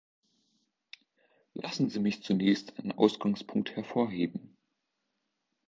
Lassen 1.53 1.91
Sie 1.91 1.99
mich 1.99 2.23
zunächst 2.23 2.79
einen 2.79 2.93
Ausgangspunkt 2.93 3.75
hervorheben. 3.75 4.57